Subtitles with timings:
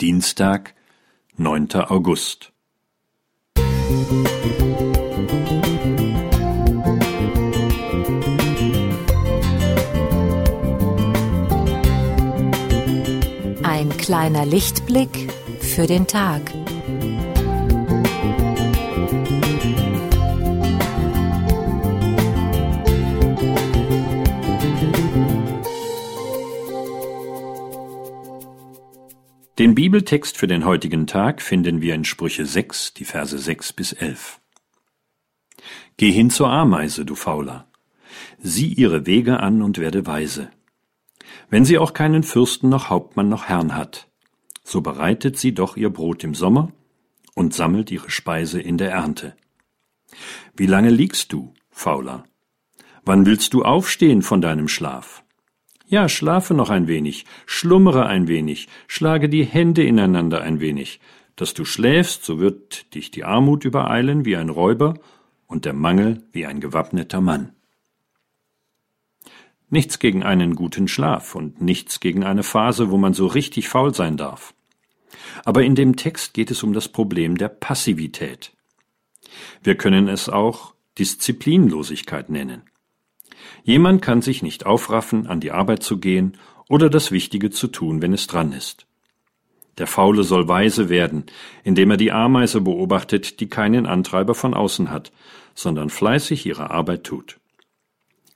[0.00, 0.74] Dienstag,
[1.36, 1.68] 9.
[1.88, 2.50] August.
[13.62, 16.42] Ein kleiner Lichtblick für den Tag.
[29.56, 33.92] Den Bibeltext für den heutigen Tag finden wir in Sprüche 6, die Verse 6 bis
[33.92, 34.40] 11.
[35.96, 37.68] Geh hin zur Ameise, du Fauler.
[38.42, 40.50] Sieh ihre Wege an und werde weise.
[41.50, 44.08] Wenn sie auch keinen Fürsten noch Hauptmann noch Herrn hat,
[44.64, 46.72] so bereitet sie doch ihr Brot im Sommer
[47.36, 49.36] und sammelt ihre Speise in der Ernte.
[50.56, 52.24] Wie lange liegst du, Fauler?
[53.04, 55.23] Wann willst du aufstehen von deinem Schlaf?
[55.86, 61.00] Ja, schlafe noch ein wenig, schlummere ein wenig, schlage die Hände ineinander ein wenig.
[61.36, 64.94] Dass du schläfst, so wird dich die Armut übereilen wie ein Räuber
[65.46, 67.52] und der Mangel wie ein gewappneter Mann.
[69.68, 73.94] Nichts gegen einen guten Schlaf und nichts gegen eine Phase, wo man so richtig faul
[73.94, 74.54] sein darf.
[75.44, 78.52] Aber in dem Text geht es um das Problem der Passivität.
[79.62, 82.62] Wir können es auch Disziplinlosigkeit nennen.
[83.62, 86.36] Jemand kann sich nicht aufraffen, an die Arbeit zu gehen
[86.68, 88.86] oder das Wichtige zu tun, wenn es dran ist.
[89.78, 91.24] Der Faule soll weise werden,
[91.64, 95.10] indem er die Ameise beobachtet, die keinen Antreiber von außen hat,
[95.54, 97.38] sondern fleißig ihre Arbeit tut.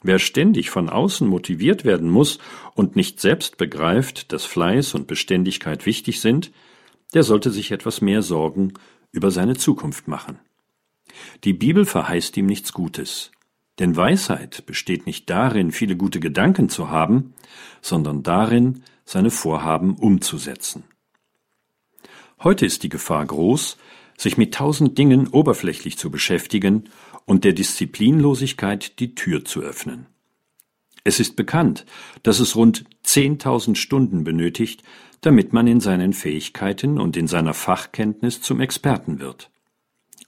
[0.03, 2.39] Wer ständig von außen motiviert werden muss
[2.75, 6.53] und nicht selbst begreift, dass Fleiß und Beständigkeit wichtig sind,
[7.15, 8.75] der sollte sich etwas mehr Sorgen
[9.11, 10.39] über seine Zukunft machen.
[11.45, 13.33] Die Bibel verheißt ihm nichts Gutes.
[13.79, 17.35] Denn Weisheit besteht nicht darin, viele gute Gedanken zu haben,
[17.81, 20.85] sondern darin, seine Vorhaben umzusetzen.
[22.41, 23.79] Heute ist die Gefahr groß,
[24.17, 26.85] sich mit tausend Dingen oberflächlich zu beschäftigen
[27.25, 30.07] und der Disziplinlosigkeit die Tür zu öffnen.
[31.05, 31.87] Es ist bekannt,
[32.23, 34.83] dass es rund zehntausend Stunden benötigt,
[35.21, 39.51] damit man in seinen Fähigkeiten und in seiner Fachkenntnis zum Experten wird.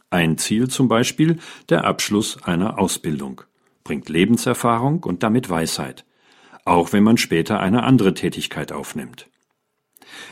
[0.08, 1.38] Ein Ziel zum Beispiel
[1.68, 3.42] der Abschluss einer Ausbildung,
[3.90, 6.04] bringt Lebenserfahrung und damit Weisheit,
[6.64, 9.28] auch wenn man später eine andere Tätigkeit aufnimmt.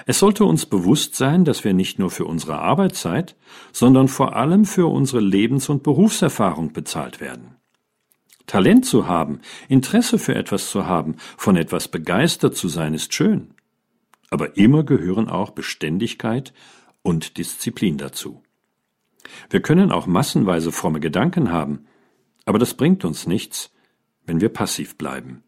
[0.07, 3.35] Es sollte uns bewusst sein, dass wir nicht nur für unsere Arbeitszeit,
[3.73, 7.57] sondern vor allem für unsere Lebens- und Berufserfahrung bezahlt werden.
[8.47, 13.55] Talent zu haben, Interesse für etwas zu haben, von etwas begeistert zu sein, ist schön.
[14.31, 16.53] Aber immer gehören auch Beständigkeit
[17.03, 18.41] und Disziplin dazu.
[19.51, 21.89] Wir können auch massenweise fromme Gedanken haben,
[22.49, 23.71] aber das bringt uns nichts,
[24.25, 25.43] wenn wir passiv bleiben.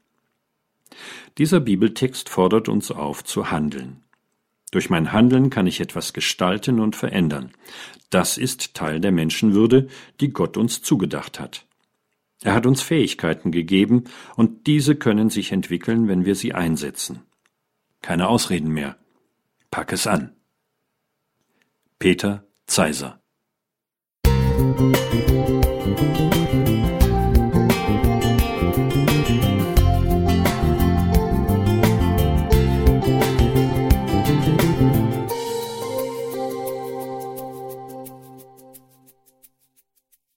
[1.38, 4.02] Dieser Bibeltext fordert uns auf zu handeln.
[4.70, 7.52] Durch mein Handeln kann ich etwas gestalten und verändern.
[8.10, 9.88] Das ist Teil der Menschenwürde,
[10.20, 11.64] die Gott uns zugedacht hat.
[12.42, 14.04] Er hat uns Fähigkeiten gegeben,
[14.36, 17.22] und diese können sich entwickeln, wenn wir sie einsetzen.
[18.02, 18.98] Keine Ausreden mehr.
[19.70, 20.36] Pack es an.
[21.98, 23.19] Peter Zeiser